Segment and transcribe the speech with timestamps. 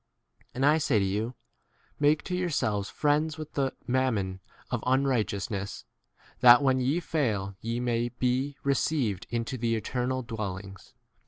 [0.55, 1.35] And I say to you,
[1.99, 4.39] Make to yourselves friends with the mammon
[4.71, 5.85] of un righteousness,
[6.39, 10.95] that when ye fail ye may be received 3 into the 10 eternal dwellings.